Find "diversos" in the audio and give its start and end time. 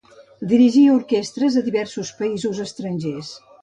1.69-2.15